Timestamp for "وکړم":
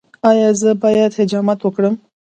1.61-1.95